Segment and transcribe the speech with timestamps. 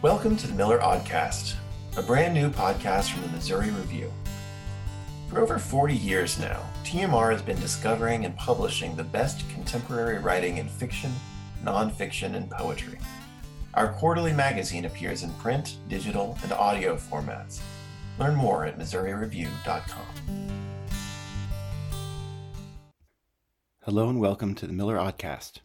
[0.00, 1.56] Welcome to the Miller Aud-cast,
[1.96, 4.12] a brand new podcast from the Missouri Review.
[5.28, 10.58] For over 40 years now, TMR has been discovering and publishing the best contemporary writing
[10.58, 11.10] in fiction,
[11.64, 13.00] nonfiction, and poetry.
[13.74, 17.60] Our quarterly magazine appears in print, digital, and audio formats.
[18.20, 20.06] Learn more at MissouriReview.com.
[23.82, 25.62] Hello and welcome to the Miller Aud-cast,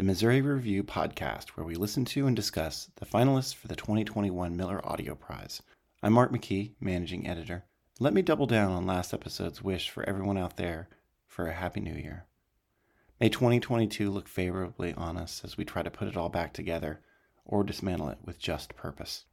[0.00, 4.56] the Missouri Review podcast where we listen to and discuss the finalists for the 2021
[4.56, 5.60] Miller Audio Prize.
[6.02, 7.66] I'm Mark McKee, managing editor.
[7.98, 10.88] Let me double down on last episode's wish for everyone out there
[11.26, 12.24] for a happy new year.
[13.20, 17.02] May 2022 look favorably on us as we try to put it all back together
[17.44, 19.26] or dismantle it with just purpose.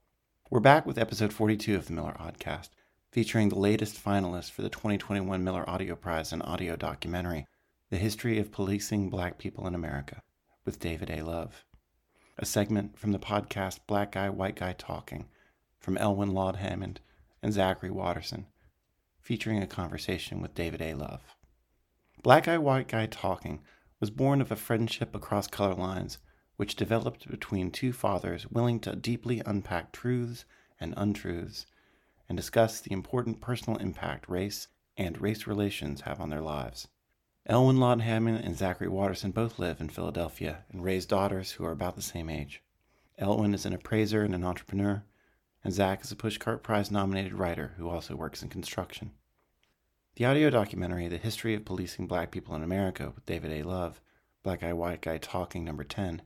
[0.49, 2.75] We're back with episode 42 of the Miller Aud-cast,
[3.09, 7.47] featuring the latest finalists for the 2021 Miller Audio Prize in audio documentary,
[7.89, 10.21] The History of Policing Black People in America
[10.67, 11.21] with David A.
[11.21, 11.63] Love.
[12.37, 15.29] A segment from the podcast Black Guy, White Guy Talking
[15.79, 16.99] from Elwyn Laud-Hammond
[17.41, 18.47] and Zachary Watterson,
[19.21, 20.93] featuring a conversation with David A.
[20.93, 21.21] Love.
[22.21, 23.61] Black Guy, White Guy Talking
[24.01, 26.17] was born of a friendship across color lines
[26.57, 30.43] which developed between two fathers willing to deeply unpack truths
[30.81, 31.65] and untruths
[32.27, 36.89] and discuss the important personal impact race and race relations have on their lives.
[37.49, 41.95] Elwyn Laud-Hammond and Zachary Watterson both live in Philadelphia and raise daughters who are about
[41.95, 42.61] the same age.
[43.17, 45.05] Elwyn is an appraiser and an entrepreneur,
[45.63, 49.11] and Zach is a Pushcart Prize nominated writer who also works in construction.
[50.17, 53.63] The audio documentary, The History of Policing Black People in America with David A.
[53.63, 54.01] Love,
[54.43, 56.23] Black Guy, White Guy Talking, number 10,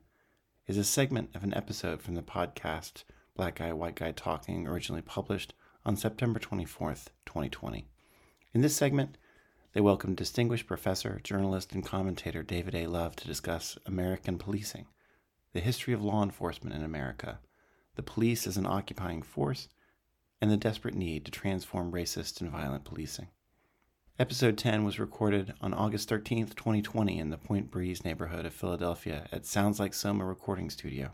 [0.65, 3.03] is a segment of an episode from the podcast
[3.35, 5.53] Black Guy, White Guy Talking, originally published
[5.85, 7.85] on September 24th, 2020.
[8.55, 9.19] In this segment,
[9.73, 12.87] they welcomed distinguished professor, journalist, and commentator David A.
[12.87, 14.87] Love to discuss American policing,
[15.53, 17.39] the history of law enforcement in America,
[17.95, 19.69] the police as an occupying force,
[20.41, 23.27] and the desperate need to transform racist and violent policing.
[24.19, 29.27] Episode 10 was recorded on August 13, 2020, in the Point Breeze neighborhood of Philadelphia
[29.31, 31.11] at Sounds Like Soma recording studio.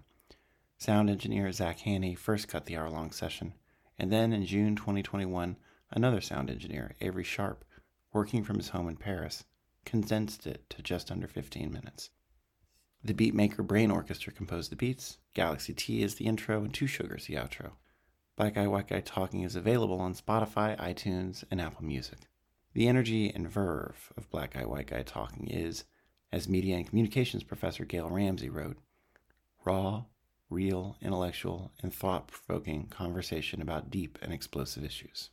[0.79, 3.53] Sound engineer Zach Haney first cut the hour long session,
[3.99, 5.57] and then in June 2021,
[5.91, 7.63] another sound engineer, Avery Sharp,
[8.17, 9.43] working from his home in Paris,
[9.85, 12.09] condensed it to just under 15 minutes.
[13.03, 17.27] The beatmaker Brain Orchestra composed the beats, Galaxy T is the intro, and Two Sugars
[17.27, 17.73] the outro.
[18.35, 22.17] Black Guy White Guy Talking is available on Spotify, iTunes, and Apple Music.
[22.73, 25.83] The energy and verve of Black Guy White Guy Talking is,
[26.31, 28.77] as media and communications professor Gail Ramsey wrote,
[29.63, 30.05] raw,
[30.49, 35.29] real, intellectual, and thought provoking conversation about deep and explosive issues.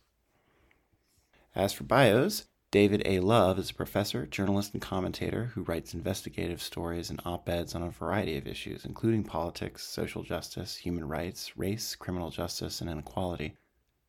[1.55, 2.45] As for bios,
[2.75, 3.21] David A.
[3.21, 7.81] Love is a professor, journalist, and commentator who writes investigative stories and op eds on
[7.81, 13.55] a variety of issues, including politics, social justice, human rights, race, criminal justice, and inequality.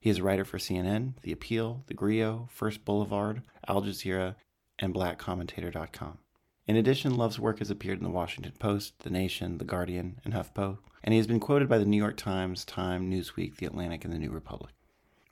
[0.00, 4.34] He is a writer for CNN, The Appeal, The Grio, First Boulevard, Al Jazeera,
[4.80, 6.18] and BlackCommentator.com.
[6.66, 10.34] In addition, Love's work has appeared in The Washington Post, The Nation, The Guardian, and
[10.34, 14.04] HuffPo, and he has been quoted by the New York Times, Time, Newsweek, The Atlantic,
[14.04, 14.72] and The New Republic.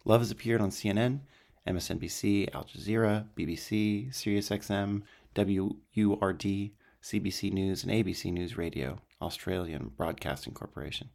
[0.04, 1.22] Love has appeared on CNN
[1.66, 5.02] MSNBC, Al Jazeera, BBC, SiriusXM,
[5.34, 11.08] WURD, CBC News, and ABC News Radio, Australian Broadcasting Corporation.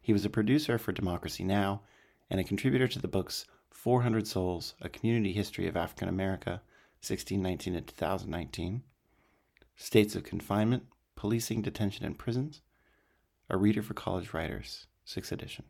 [0.00, 1.82] He was a producer for Democracy Now!
[2.28, 6.62] and a contributor to the books 400 Souls, A Community History of African America,
[7.00, 8.82] 1619 to 2019,
[9.76, 10.84] States of Confinement,
[11.16, 12.62] Policing, Detention, and Prisons,
[13.50, 15.64] A Reader for College Writers, 6th edition,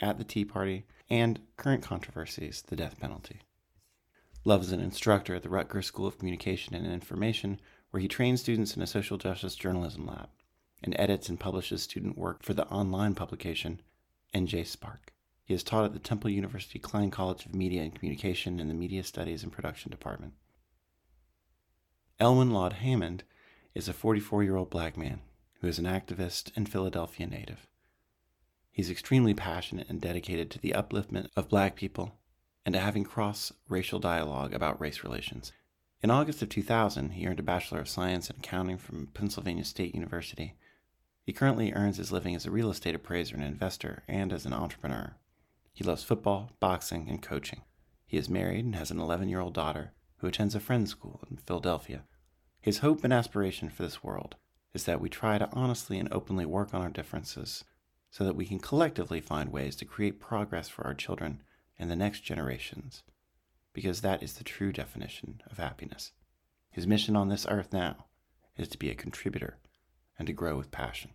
[0.00, 3.40] At the Tea Party, and Current Controversies, The Death Penalty.
[4.44, 8.40] Love is an instructor at the Rutgers School of Communication and Information, where he trains
[8.40, 10.30] students in a social justice journalism lab
[10.82, 13.82] and edits and publishes student work for the online publication
[14.34, 15.12] NJ Spark.
[15.44, 18.74] He has taught at the Temple University Klein College of Media and Communication in the
[18.74, 20.32] Media Studies and Production Department.
[22.18, 23.24] Elwyn Laud-Hammond
[23.74, 25.20] is a 44 year old black man
[25.60, 27.66] who is an activist and Philadelphia native.
[28.70, 32.19] He's extremely passionate and dedicated to the upliftment of black people
[32.70, 35.52] and to having cross racial dialogue about race relations.
[36.04, 39.92] In August of 2000, he earned a Bachelor of Science in Accounting from Pennsylvania State
[39.92, 40.54] University.
[41.24, 44.52] He currently earns his living as a real estate appraiser and investor and as an
[44.52, 45.16] entrepreneur.
[45.72, 47.62] He loves football, boxing, and coaching.
[48.06, 51.24] He is married and has an 11 year old daughter who attends a friend's school
[51.28, 52.04] in Philadelphia.
[52.60, 54.36] His hope and aspiration for this world
[54.74, 57.64] is that we try to honestly and openly work on our differences
[58.12, 61.42] so that we can collectively find ways to create progress for our children
[61.80, 63.02] and the next generations,
[63.72, 66.12] because that is the true definition of happiness.
[66.70, 68.06] His mission on this earth now
[68.56, 69.58] is to be a contributor
[70.18, 71.12] and to grow with passion.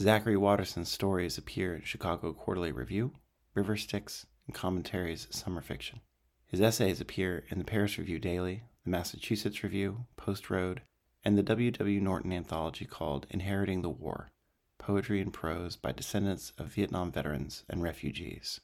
[0.00, 3.12] Zachary Watterson's stories appear in Chicago Quarterly Review,
[3.54, 6.00] River Styx, and Commentary's Summer Fiction.
[6.46, 10.80] His essays appear in the Paris Review Daily, the Massachusetts Review, Post Road,
[11.22, 11.70] and the W.
[11.72, 12.00] W.
[12.00, 14.30] Norton anthology called Inheriting the War
[14.78, 18.60] Poetry and Prose by Descendants of Vietnam Veterans and Refugees.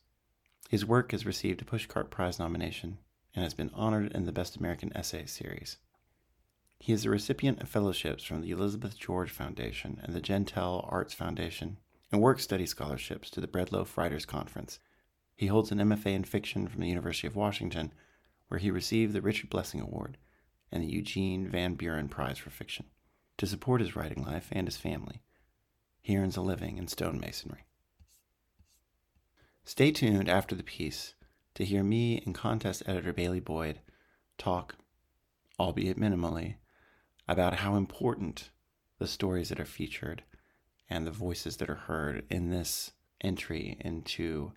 [0.68, 2.98] His work has received a Pushcart Prize nomination
[3.34, 5.78] and has been honored in the Best American Essay series.
[6.80, 11.14] He is a recipient of fellowships from the Elizabeth George Foundation and the Jentel Arts
[11.14, 11.78] Foundation
[12.10, 14.78] and work study scholarships to the Breadloaf Writers Conference.
[15.36, 17.92] He holds an MFA in fiction from the University of Washington,
[18.48, 20.18] where he received the Richard Blessing Award
[20.70, 22.86] and the Eugene Van Buren Prize for Fiction.
[23.38, 25.22] To support his writing life and his family,
[26.02, 27.64] he earns a living in stonemasonry.
[29.66, 31.14] Stay tuned after the piece
[31.54, 33.80] to hear me and contest editor Bailey Boyd
[34.36, 34.76] talk,
[35.58, 36.56] albeit minimally,
[37.26, 38.50] about how important
[38.98, 40.22] the stories that are featured
[40.90, 44.52] and the voices that are heard in this entry into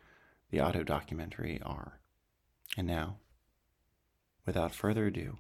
[0.52, 2.02] the audio documentary are.
[2.76, 3.16] And now,
[4.46, 5.38] without further ado,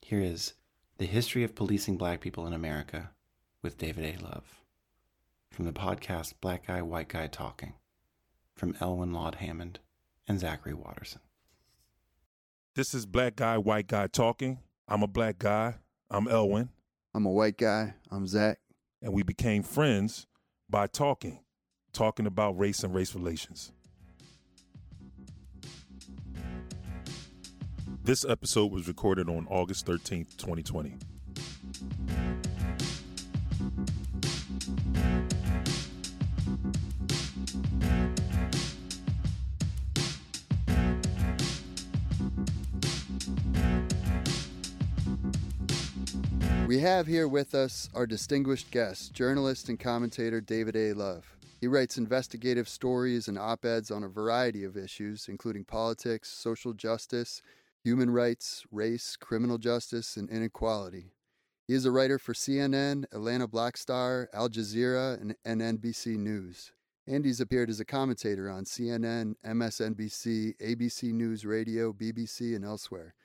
[0.00, 0.54] here is
[0.98, 3.10] The History of Policing Black People in America
[3.62, 4.24] with David A.
[4.24, 4.62] Love
[5.50, 7.74] from the podcast Black Guy, White Guy Talking
[8.56, 9.80] from Elwyn Laud-Hammond
[10.28, 11.20] and Zachary Watterson.
[12.74, 14.58] This is Black Guy, White Guy Talking.
[14.86, 15.76] I'm a black guy.
[16.10, 16.68] I'm Elwyn.
[17.14, 17.94] I'm a white guy.
[18.10, 18.58] I'm Zach.
[19.02, 20.26] And we became friends
[20.68, 21.40] by talking,
[21.92, 23.72] talking about race and race relations.
[28.02, 30.96] This episode was recorded on August 13th, 2020.
[46.70, 50.92] We have here with us our distinguished guest, journalist and commentator David A.
[50.92, 51.36] Love.
[51.60, 56.72] He writes investigative stories and op eds on a variety of issues, including politics, social
[56.72, 57.42] justice,
[57.82, 61.10] human rights, race, criminal justice, and inequality.
[61.66, 66.70] He is a writer for CNN, Atlanta Black Star, Al Jazeera, and, and NBC News.
[67.04, 73.16] And he's appeared as a commentator on CNN, MSNBC, ABC News Radio, BBC, and elsewhere.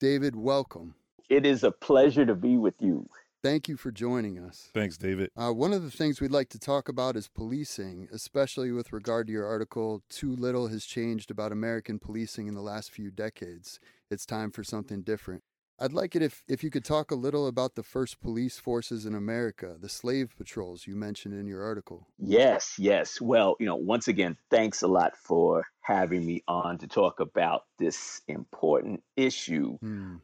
[0.00, 0.94] David, welcome.
[1.28, 3.08] It is a pleasure to be with you.
[3.44, 4.70] Thank you for joining us.
[4.72, 5.30] Thanks, David.
[5.36, 9.26] Uh, one of the things we'd like to talk about is policing, especially with regard
[9.26, 13.80] to your article, Too Little Has Changed About American Policing in the Last Few Decades.
[14.10, 15.42] It's time for something different.
[15.78, 19.04] I'd like it if, if you could talk a little about the first police forces
[19.04, 22.06] in America, the slave patrols you mentioned in your article.
[22.16, 23.20] Yes, yes.
[23.20, 27.64] Well, you know, once again, thanks a lot for having me on to talk about
[27.78, 29.76] this important issue.
[29.80, 30.16] Hmm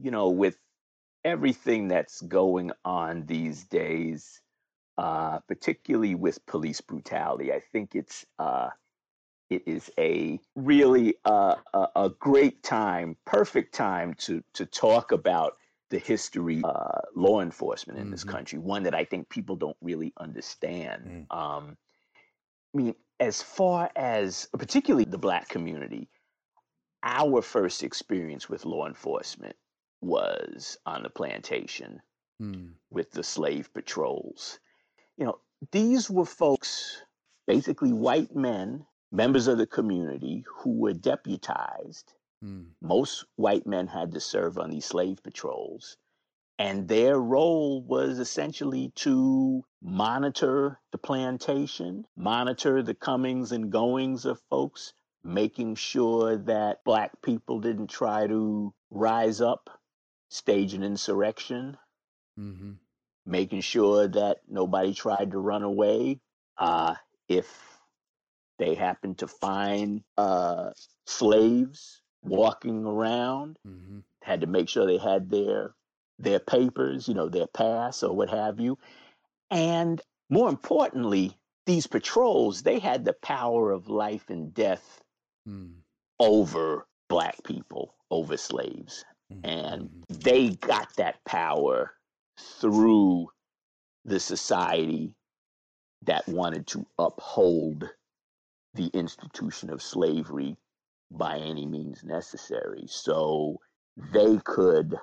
[0.00, 0.56] you know, with
[1.24, 4.40] everything that's going on these days,
[4.96, 8.70] uh, particularly with police brutality, I think it's uh,
[9.50, 15.56] it is a really uh, a, a, great time, perfect time to to talk about
[15.90, 18.12] the history uh, law enforcement in mm-hmm.
[18.12, 18.58] this country.
[18.58, 21.26] One that I think people don't really understand.
[21.30, 21.36] Mm.
[21.36, 21.76] Um,
[22.74, 26.08] I mean, as far as particularly the black community,
[27.02, 29.56] our first experience with law enforcement
[30.00, 32.00] was on the plantation
[32.40, 32.70] mm.
[32.90, 34.58] with the slave patrols.
[35.16, 35.38] You know,
[35.72, 37.02] these were folks,
[37.46, 42.12] basically white men, members of the community who were deputized.
[42.44, 42.66] Mm.
[42.80, 45.96] Most white men had to serve on these slave patrols.
[46.60, 54.40] And their role was essentially to monitor the plantation, monitor the comings and goings of
[54.50, 59.77] folks, making sure that Black people didn't try to rise up
[60.28, 61.76] stage an insurrection,
[62.38, 62.72] mm-hmm.
[63.26, 66.20] making sure that nobody tried to run away.
[66.56, 66.94] Uh,
[67.28, 67.46] if
[68.58, 70.70] they happened to find uh,
[71.06, 73.98] slaves walking around, mm-hmm.
[74.22, 75.74] had to make sure they had their
[76.18, 78.76] their papers, you know, their pass or what have you.
[79.50, 85.02] And more importantly, these patrols, they had the power of life and death
[85.48, 85.74] mm.
[86.18, 89.04] over black people, over slaves.
[89.44, 90.17] And mm-hmm.
[90.28, 91.92] They got that power
[92.60, 93.30] through
[94.04, 95.14] the society
[96.02, 97.88] that wanted to uphold
[98.74, 100.54] the institution of slavery
[101.10, 102.84] by any means necessary.
[102.86, 103.58] So
[104.12, 104.96] they could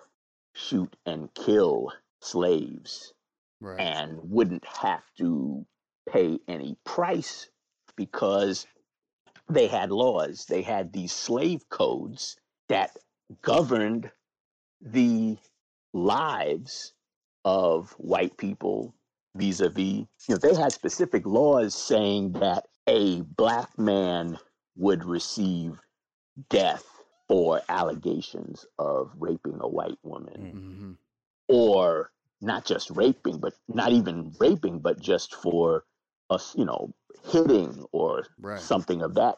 [0.53, 1.91] shoot and kill
[2.21, 3.11] slaves
[3.59, 3.79] right.
[3.79, 5.65] and wouldn't have to
[6.07, 7.49] pay any price
[7.95, 8.67] because
[9.49, 10.45] they had laws.
[10.45, 12.37] They had these slave codes
[12.69, 12.95] that
[13.41, 14.11] governed
[14.85, 15.37] the
[15.93, 16.93] lives
[17.45, 18.95] of white people
[19.35, 24.37] vis-a-vis, you know, they had specific laws saying that a black man
[24.77, 25.81] would receive
[26.49, 26.85] death
[27.27, 30.91] for allegations of raping a white woman Mm-hmm.
[31.47, 32.11] or
[32.41, 35.85] not just raping but not even raping but just for
[36.29, 36.93] us you know
[37.31, 38.59] hitting or Right.
[38.59, 39.37] something of that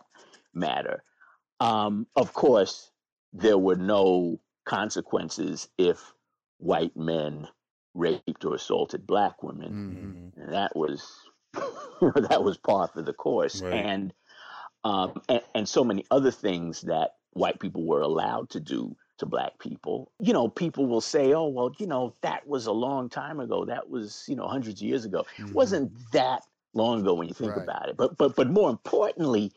[0.54, 1.04] matter
[1.60, 2.92] um, of course
[3.34, 6.14] there were no consequences if
[6.60, 7.48] white men
[7.96, 10.42] raped or assaulted black women Mm-hmm.
[10.42, 13.74] and that was that was par for the course Right.
[13.74, 14.14] and
[14.84, 19.26] um and, and so many other things that white people were allowed to do to
[19.26, 23.10] black people you know people will say oh well you know that was a long
[23.10, 25.50] time ago that was you know hundreds of years ago Mhm.
[25.50, 26.44] it wasn't that
[26.74, 27.64] long ago when you think Right.
[27.64, 29.52] about it but but but more importantly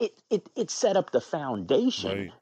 [0.00, 2.32] it it it set up the foundation Right.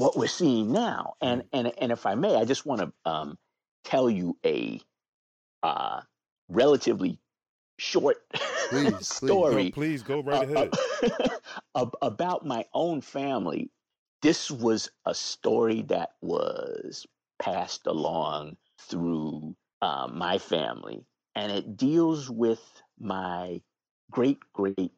[0.00, 1.14] What we're seeing now.
[1.20, 3.38] And and and if I may, I just want to um,
[3.84, 4.80] tell you a
[5.62, 6.02] uh,
[6.48, 7.20] relatively
[7.78, 8.18] short
[8.70, 9.48] Please, please.
[9.48, 10.78] story No, please go right uh, ahead.
[11.76, 13.70] ab- about my own family.
[14.22, 17.06] This was a story that was
[17.38, 23.62] passed along through uh, my family, and it deals with my
[24.10, 24.92] great great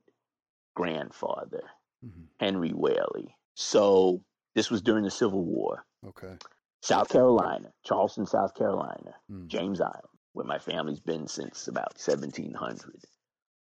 [0.76, 1.70] grandfather,
[2.04, 2.28] Mhm.
[2.40, 3.36] Henry Whaley.
[3.56, 5.84] So this was during the Civil War.
[6.06, 6.36] Okay.
[6.82, 9.46] South Carolina, Charleston, South Carolina, Mm.
[9.48, 13.04] James Island, where my family's been since about 1700.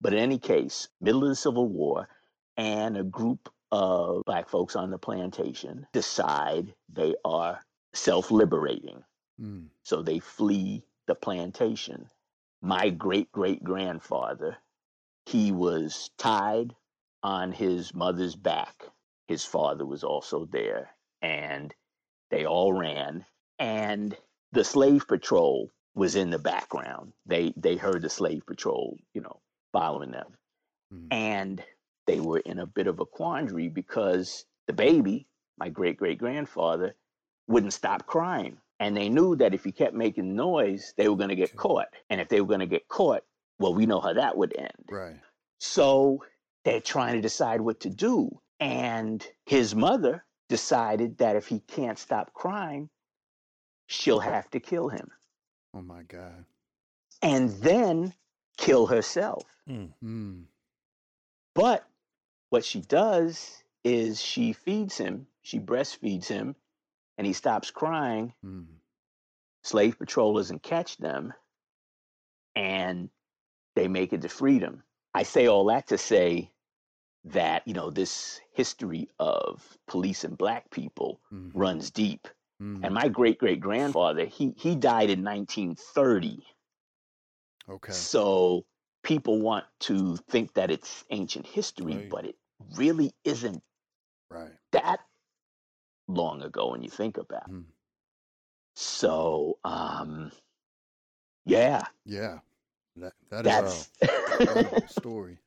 [0.00, 2.08] But in any case, middle of the Civil War,
[2.56, 7.60] and a group of black folks on the plantation decide they are
[7.94, 9.04] self liberating.
[9.40, 9.68] Mm.
[9.82, 12.10] So they flee the plantation.
[12.62, 14.56] My great great grandfather,
[15.26, 16.74] he was tied
[17.22, 18.85] on his mother's back.
[19.28, 20.90] His father was also there,
[21.22, 21.74] and
[22.30, 23.26] they all ran.
[23.58, 24.16] And
[24.52, 27.12] the slave patrol was in the background.
[27.26, 29.40] They they heard the slave patrol, you know,
[29.72, 30.36] following them,
[30.92, 31.08] Mhm.
[31.10, 31.64] and
[32.06, 35.28] they were in a bit of a quandary because the baby,
[35.58, 36.94] my great great grandfather,
[37.48, 38.60] wouldn't stop crying.
[38.78, 41.56] And they knew that if he kept making noise, they were going to get Okay.
[41.56, 41.88] caught.
[42.10, 43.24] And if they were going to get caught,
[43.58, 44.90] well, we know how that would end.
[44.90, 45.16] Right.
[45.58, 46.24] So
[46.64, 48.40] they're trying to decide what to do.
[48.60, 52.88] And his mother decided that if he can't stop crying,
[53.86, 55.10] she'll have to kill him
[55.74, 56.44] Oh my God.
[57.22, 58.14] and then
[58.56, 59.42] kill herself.
[59.68, 59.92] Mm.
[60.02, 60.44] Mm.
[61.54, 61.86] But
[62.50, 66.56] what she does is she feeds him, she breastfeeds him,
[67.18, 68.32] and he stops crying.
[68.44, 68.66] Mm.
[69.62, 71.32] Slave patrol doesn't catch them,
[72.54, 73.10] and
[73.74, 74.82] they make it to freedom.
[75.12, 76.50] I say all that to say
[77.26, 81.52] that, you know, this history of police and black people Mm.
[81.54, 82.28] runs deep.
[82.60, 82.82] Mm.
[82.82, 86.44] And my great great grandfather, he he died in 1930.
[87.68, 88.08] Okay.
[88.08, 88.66] So
[89.02, 92.08] people want to think that it's ancient history, Right.
[92.08, 92.36] but it
[92.76, 93.62] really isn't
[94.30, 94.58] Right.
[94.72, 95.00] that
[96.08, 97.50] long ago when you think about it.
[97.50, 97.72] Mm.
[98.76, 100.30] So um
[101.46, 102.40] yeah, Yeah.
[102.96, 103.92] That that is that's
[104.26, 105.40] incredible story.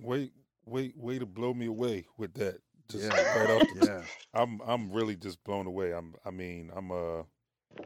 [0.00, 0.32] Wait,
[0.66, 2.60] wait, way to blow me away with that.
[2.88, 3.24] Just Yeah.
[3.34, 4.02] right off the Yeah.
[4.34, 5.92] I'm I'm really just blown away.
[5.92, 7.22] I'm I mean I'm uh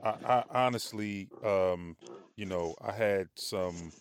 [0.02, 1.96] I, I honestly um
[2.36, 3.92] you know I had some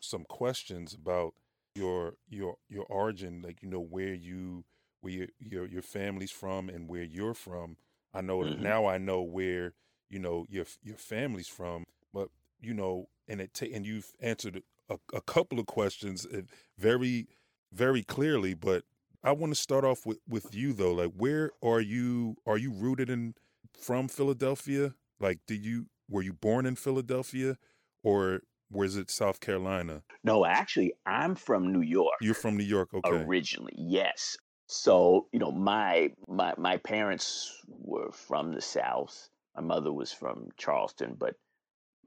[0.00, 1.34] some questions about
[1.74, 4.64] your your your origin like you know where you
[5.00, 7.76] where your your, your family's from and where you're from.
[8.12, 8.56] I know Mhm.
[8.56, 9.74] now I know where
[10.10, 12.28] you know your your family's from, but
[12.60, 16.42] you know and it ta- and you've answered a, a couple of questions uh,
[16.78, 17.26] very
[17.74, 18.84] very clearly, but
[19.22, 20.92] I want to start off with with you though.
[20.94, 22.36] Like, where are you?
[22.46, 23.34] Are you rooted in
[23.78, 24.94] from Philadelphia?
[25.20, 27.56] Like, did you were you born in Philadelphia,
[28.02, 30.02] or was it South Carolina?
[30.22, 32.14] no, actually I'm from New York.
[32.20, 33.24] You're from New York, okay?
[33.24, 39.92] originally yes so you know my my my parents were from the south my mother
[39.92, 41.34] was from charleston but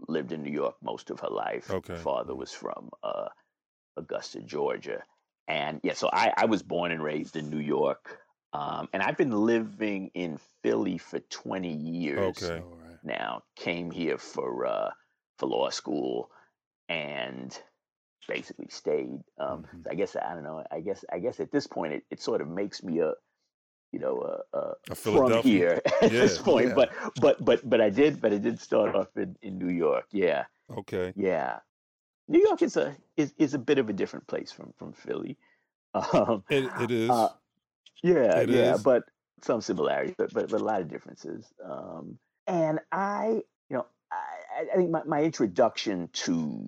[0.08, 1.96] lived in new york most of her life Okay.
[1.96, 3.28] father was from uh
[3.98, 5.04] augusta georgia
[5.48, 8.20] and yeah so i i was born and raised in new york
[8.54, 12.56] um and i've been living in philly for 20 years Okay.
[12.62, 12.98] Right.
[13.04, 14.90] now came here for uh
[15.38, 16.30] for law school
[16.90, 17.60] and
[18.28, 19.90] basically stayed um Mhm.
[19.90, 22.42] i guess i don't know i guess i guess at this point it, it sort
[22.42, 23.14] of makes me a
[23.94, 24.22] you know
[24.54, 26.76] a, a A from here at this point yeah.
[26.76, 30.06] but but but but i did but i did start off in, in new york
[30.12, 31.14] yeah Okay.
[31.16, 31.60] yeah
[32.28, 35.38] new york is a is, is a bit of a different place from from philly
[35.96, 37.10] um It it is.
[37.10, 37.30] uh,
[38.04, 38.78] yeah, It yeah, is.
[38.78, 39.04] but
[39.44, 41.46] some similarities, but, but but a lot of differences.
[41.64, 44.16] Um, and I, you know, I,
[44.62, 46.64] I- I think my, my introduction to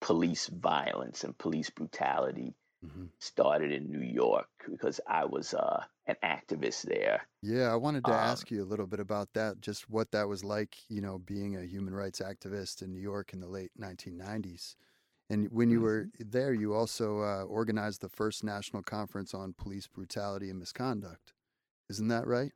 [0.00, 2.54] police violence and police brutality
[2.84, 3.06] mm-hmm.
[3.18, 7.22] started in New York because I was uh, an activist there.
[7.42, 10.28] Yeah, I wanted to um, ask you a little bit about that, just what that
[10.28, 13.70] was like, you know, being a human rights activist in New York in the late
[13.80, 14.76] 1990s.
[15.30, 16.30] And when you were mm-hmm.
[16.30, 21.34] there, you also uh, organized the first national conference on police brutality and misconduct.
[21.90, 22.52] Isn't that right?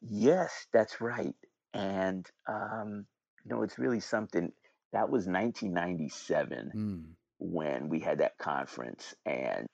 [0.00, 1.34] Yes, that's right.
[1.72, 3.06] And, um,
[3.44, 4.52] you know, it's really something
[4.92, 7.04] that was 1997 mm.
[7.44, 9.14] When we had that conference.
[9.26, 9.66] And,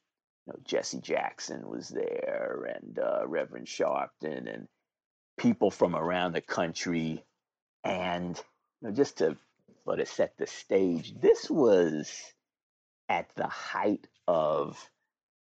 [0.47, 4.67] you know, Jesse Jackson was there and uh, Reverend Sharpton and
[5.39, 7.25] people from around the country.
[7.85, 8.37] And,
[8.81, 9.37] you know, just to
[9.85, 12.11] sort of set the stage, this was
[13.09, 14.79] at the height of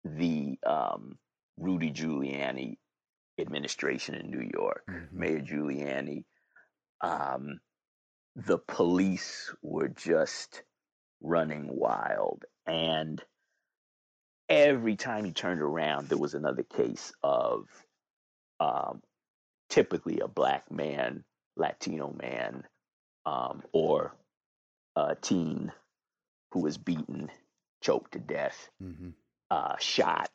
[0.04, 1.18] the um,
[1.58, 2.78] Rudy Giuliani
[3.40, 5.20] administration in New York, mm-hmm.
[5.20, 6.24] Mayor Giuliani.
[7.02, 7.60] Um,
[8.36, 10.64] the police were just
[11.22, 12.46] running wild.
[12.66, 13.22] And
[14.50, 17.66] every time he turned around, there was another case of
[18.60, 19.02] um,
[19.70, 21.24] typically a black man,
[21.56, 22.64] Latino man,
[23.26, 24.16] um, or
[24.96, 25.72] a teen
[26.52, 27.30] who was beaten,
[27.82, 29.10] choked to death, mm-hmm.
[29.52, 30.30] uh, shot.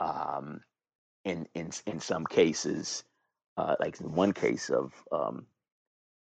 [0.00, 0.60] Um,
[1.24, 3.04] in in in some cases,
[3.56, 5.46] uh, like in one case of um,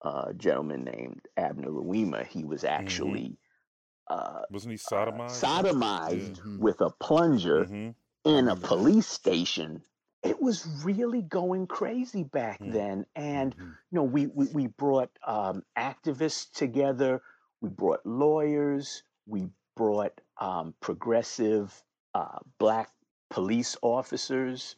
[0.02, 2.74] a gentleman named Abner Louima, he was mm-hmm.
[2.74, 3.38] actually.
[4.08, 5.42] Uh, wasn't he uh, sodomized?
[5.42, 6.56] sodomized yeah.
[6.58, 7.90] with a plunger mm-hmm.
[8.24, 9.82] in a police station.
[10.22, 12.72] It was really going crazy back mm-hmm.
[12.72, 13.64] then, and mm-hmm.
[13.64, 17.22] you know, we we, we brought um, activists together,
[17.60, 21.82] we brought lawyers, we brought um, progressive
[22.14, 22.90] uh, black
[23.30, 24.76] police officers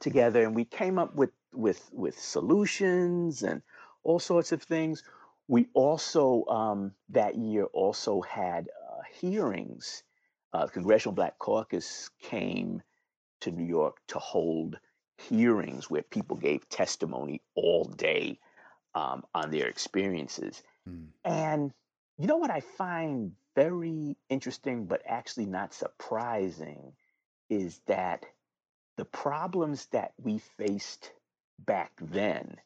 [0.00, 3.62] together and we came up with with with solutions and
[4.02, 5.02] all sorts of things
[5.50, 10.04] we also um, that year also had uh, hearings
[10.52, 12.80] uh, congressional black caucus came
[13.40, 14.78] to new york to hold
[15.18, 18.38] hearings where people gave testimony all day
[18.94, 21.06] um, on their experiences mm.
[21.24, 21.72] and
[22.18, 26.92] you know what i find very interesting but actually not surprising
[27.48, 28.24] is that
[28.96, 31.12] the problems that we faced
[31.58, 32.56] back then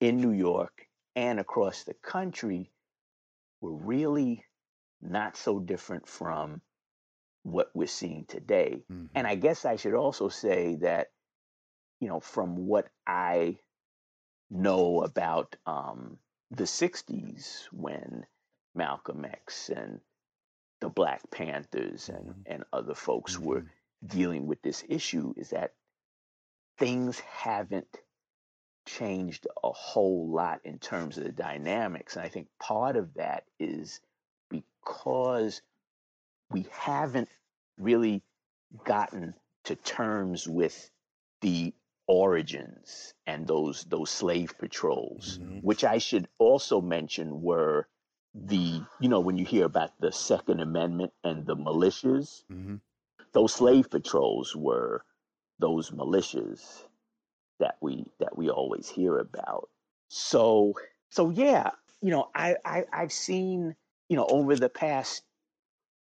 [0.00, 0.86] in New York
[1.20, 2.72] and across the country
[3.60, 4.42] were really
[5.02, 6.62] not so different from
[7.42, 8.84] what we're seeing today.
[8.90, 9.06] Mm-hmm.
[9.14, 11.08] And I guess I should also say that,
[12.00, 13.58] you know, from what I
[14.50, 16.16] know about um,
[16.52, 18.24] the 60s when
[18.74, 20.00] Malcolm X and
[20.80, 22.40] the Black Panthers and, mm-hmm.
[22.46, 23.44] and other folks mm-hmm.
[23.44, 23.64] were
[24.06, 25.74] dealing with this issue is that
[26.78, 27.94] things haven't
[28.86, 32.16] changed a whole lot in terms of the dynamics.
[32.16, 34.00] And I think part of that is
[34.48, 35.62] because
[36.50, 37.28] we haven't
[37.78, 38.22] really
[38.84, 40.90] gotten to terms with
[41.40, 41.72] the
[42.06, 45.58] origins and those those slave patrols, mm-hmm.
[45.58, 47.86] which I should also mention were
[48.34, 52.76] the you know when you hear about the Second Amendment and the militias, mm-hmm
[53.32, 55.04] those slave patrols were
[55.58, 56.84] those militias
[57.60, 59.68] that we that we always hear about.
[60.08, 60.74] So
[61.10, 61.70] so yeah,
[62.02, 63.76] you know, I, I I've seen,
[64.08, 65.22] you know, over the past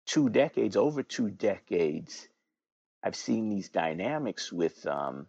[0.06, 2.28] two decades, over two decades,
[3.02, 5.26] I've seen these dynamics with um,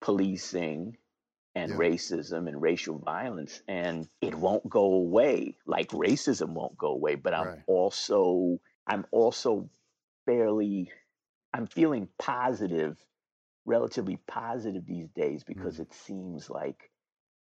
[0.00, 0.96] policing
[1.54, 1.76] and yeah.
[1.76, 5.56] racism and racial violence, and it won't go away.
[5.66, 7.62] Like racism won't go away, but I'm right.
[7.66, 9.68] also I'm also
[10.26, 10.90] fairly,
[11.52, 12.96] I'm feeling positive,
[13.66, 15.80] relatively positive these days because mm.
[15.80, 16.90] it seems like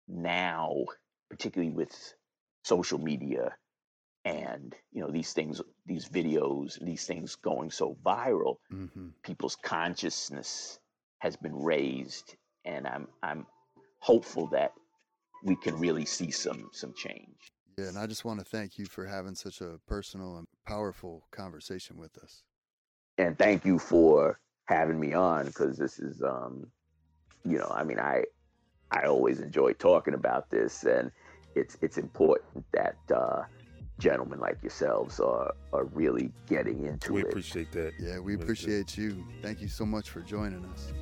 [0.08, 0.74] now,
[1.28, 2.14] particularly with
[2.64, 3.54] social media
[4.24, 9.08] and you know these things these videos these things going so viral mm-hmm.
[9.22, 10.78] people's consciousness
[11.20, 13.46] has been raised and i'm i'm
[14.00, 14.72] hopeful that
[15.42, 18.84] we can really see some some change yeah and i just want to thank you
[18.84, 22.42] for having such a personal and powerful conversation with us
[23.16, 24.38] and thank you for
[24.70, 26.64] having me on because this is um
[27.44, 28.22] you know i mean i
[28.92, 31.10] i always enjoy talking about this and
[31.56, 33.42] it's it's important that uh
[33.98, 37.24] gentlemen like yourselves are are really getting into we it.
[37.24, 37.92] we appreciate that.
[37.98, 39.24] Yeah we appreciate you.
[39.42, 40.92] Thank you so much for joining us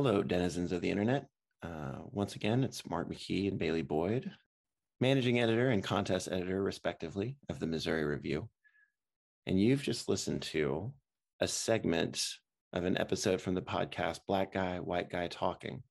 [0.00, 1.26] Hello, denizens of the internet.
[1.60, 4.30] Uh, once again, it's Mark McKee and Bailey Boyd,
[5.00, 8.48] managing editor and contest editor, respectively, of the Missouri Review.
[9.48, 10.92] And you've just listened to
[11.40, 12.24] a segment
[12.72, 15.82] of an episode from the podcast Black Guy, White Guy Talking.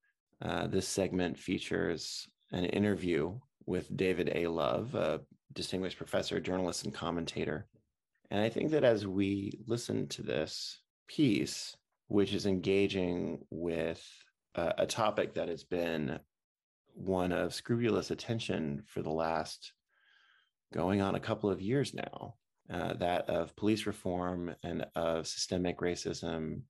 [0.42, 4.48] Uh, this segment features an interview with David A.
[4.48, 5.20] Love, a
[5.52, 7.68] distinguished professor, journalist, and commentator.
[8.32, 11.76] And I think that as we listen to this piece,
[12.08, 14.04] which is engaging with
[14.56, 16.20] a topic that has been
[16.96, 19.72] one of scrupulous attention for the last
[20.74, 22.36] going on a couple of years now,
[22.74, 26.62] uh, that of police reform and of systemic racism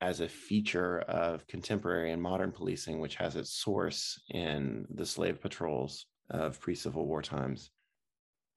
[0.00, 5.40] as a feature of contemporary and modern policing, which has its source in the slave
[5.40, 7.70] patrols of pre Civil War times.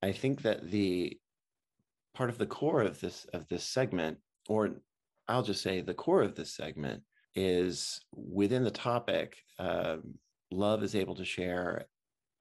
[0.04, 1.17] I think that the
[2.13, 4.17] part of the core of this of this segment,
[4.50, 4.72] or
[5.32, 7.04] I'll just say the core of this segment,
[7.36, 9.38] is within the topic.
[9.58, 9.98] Uh,
[10.52, 11.86] Love is able to share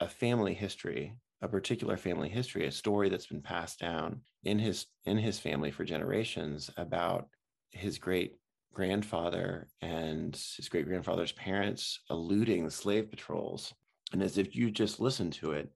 [0.00, 4.87] a family history, a particular family history, a story that's been passed down in his
[5.05, 7.29] in his family for generations about
[7.70, 8.37] his great
[8.72, 13.72] grandfather and his great grandfather's parents eluding the slave patrols.
[14.12, 15.70] And as if you just listen to it,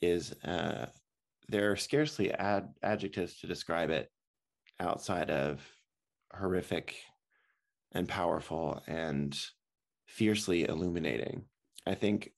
[0.00, 0.86] is uh,
[1.48, 4.10] there are scarcely ad- adjectives to describe it
[4.80, 5.60] outside of
[6.38, 6.96] horrific
[7.92, 9.38] and powerful and
[10.06, 11.44] fiercely illuminating.
[11.86, 12.32] I think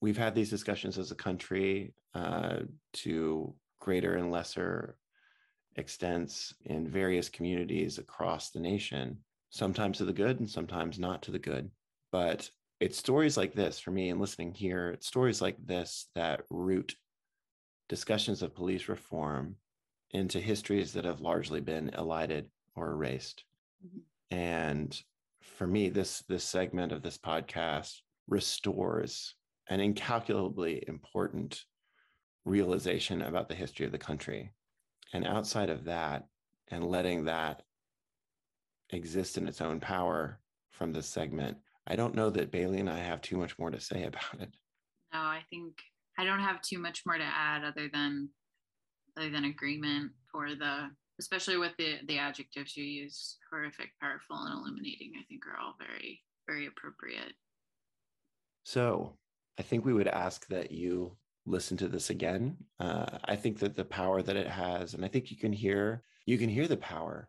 [0.00, 2.60] we've had these discussions as a country uh,
[2.92, 4.96] to greater and lesser
[5.76, 9.18] extents in various communities across the nation,
[9.50, 11.70] sometimes to the good and sometimes not to the good.
[12.10, 12.50] But
[12.80, 16.94] it's stories like this for me and listening here, it's stories like this that root
[17.88, 19.56] discussions of police reform
[20.10, 23.44] into histories that have largely been elided or erased.
[23.84, 24.36] Mm-hmm.
[24.36, 25.02] And
[25.42, 29.34] for me, this this segment of this podcast restores
[29.68, 31.60] an incalculably important
[32.44, 34.52] realization about the history of the country
[35.12, 36.24] and outside of that,
[36.68, 37.62] and letting that
[38.90, 42.98] exist in its own power from this segment, I don't know that Bailey and I
[42.98, 44.54] have too much more to say about it.
[45.12, 45.74] No, I think
[46.18, 48.30] I don't have too much more to add other than
[49.16, 50.88] other than agreement for the
[51.22, 55.74] especially with the the adjectives you use horrific powerful and illuminating i think are all
[55.78, 57.32] very very appropriate
[58.64, 59.16] so
[59.58, 62.56] i think we would ask that you listen to this again.
[62.78, 66.02] Uh, I think that the power that it has, and I think you can hear
[66.26, 67.28] you can hear the power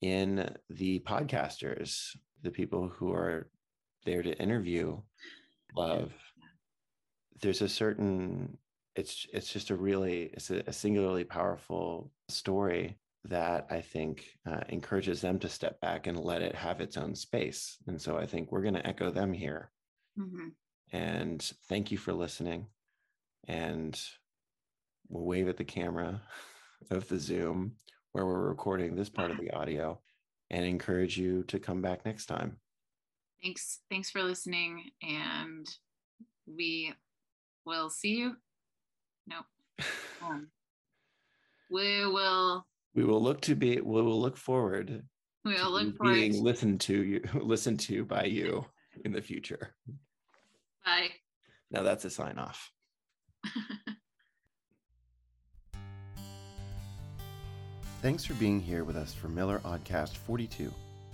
[0.00, 3.50] in the podcasters, the people who are
[4.04, 4.98] there to interview
[5.76, 6.12] love.
[7.40, 8.56] There's a certain
[8.96, 14.60] it's it's just a really it's a, a singularly powerful story that I think uh,
[14.68, 17.76] encourages them to step back and let it have its own space.
[17.86, 19.70] And so I think we're going to echo them here.
[20.18, 20.48] Mm-hmm.
[20.92, 22.66] And thank you for listening
[23.48, 24.00] and
[25.08, 26.20] we'll wave at the camera
[26.90, 27.76] of the Zoom
[28.12, 29.98] where we're recording this part of the audio
[30.50, 32.58] and encourage you to come back next time.
[33.42, 33.80] Thanks.
[33.90, 34.90] Thanks for listening.
[35.02, 35.66] And
[36.46, 36.92] we
[37.64, 38.36] will see you.
[39.26, 39.36] No.
[40.24, 40.50] Um,
[41.68, 42.64] we will.
[42.94, 43.80] We will look to be.
[43.80, 45.02] We will look forward.
[45.44, 48.64] We will look forward being listened to you, listened to by you
[49.04, 49.74] in the future.
[50.84, 51.10] Bye.
[51.70, 52.70] Now that's a sign off.
[58.02, 60.72] Thanks for being here with us for Miller Aud-cast 42,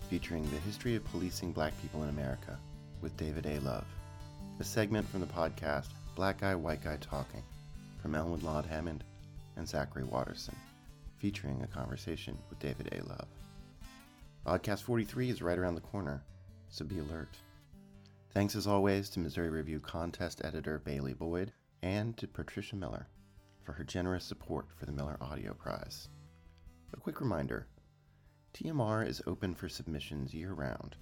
[0.08, 2.58] featuring the history of policing black people in America
[3.02, 3.60] with David A.
[3.60, 3.84] Love.
[4.58, 7.42] A segment from the podcast Black Guy, White Guy Talking
[8.00, 9.04] from Elwood Laud Hammond
[9.56, 10.56] and Zachary Watterson,
[11.18, 13.04] featuring a conversation with David A.
[13.04, 13.28] Love.
[14.46, 16.22] Podcast 43 is right around the corner,
[16.68, 17.36] so be alert.
[18.30, 21.52] Thanks as always to Missouri Review contest editor Bailey Boyd
[21.82, 23.08] and to Patricia Miller
[23.62, 26.08] for her generous support for the Miller Audio Prize.
[26.94, 27.66] A quick reminder
[28.54, 30.96] TMR is open for submissions year round,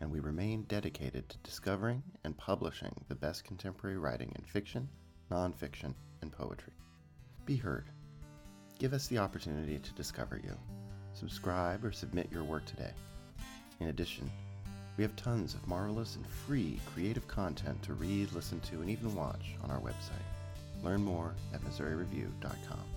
[0.00, 4.88] and we remain dedicated to discovering and publishing the best contemporary writing in fiction,
[5.30, 6.74] nonfiction, and poetry.
[7.44, 7.90] Be heard.
[8.82, 10.56] Give us the opportunity to discover you.
[11.14, 12.90] Subscribe or submit your work today.
[13.78, 14.28] In addition,
[14.96, 19.14] we have tons of marvelous and free creative content to read, listen to, and even
[19.14, 20.26] watch on our website.
[20.82, 22.91] Learn more at MissouriReview.com.